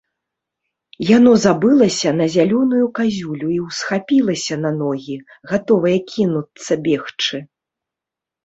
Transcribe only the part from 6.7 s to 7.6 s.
бегчы.